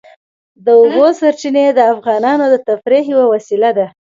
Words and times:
د 0.65 0.67
اوبو 0.81 1.05
سرچینې 1.19 1.65
د 1.73 1.79
افغانانو 1.93 2.45
د 2.49 2.55
تفریح 2.67 3.03
یوه 3.13 3.25
وسیله 3.33 3.69
ده. 3.77 3.87